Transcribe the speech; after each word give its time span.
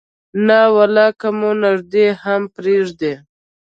نه 0.47 0.59
ولا 0.75 1.07
که 1.19 1.29
مو 1.37 1.51
نږدې 1.63 2.05
هم 2.23 2.41
پرېږدي. 2.55 3.13